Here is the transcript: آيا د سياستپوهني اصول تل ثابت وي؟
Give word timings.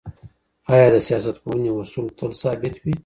آيا 0.73 0.87
د 0.93 0.97
سياستپوهني 1.07 1.69
اصول 1.79 2.05
تل 2.17 2.31
ثابت 2.41 2.75
وي؟ 2.83 2.93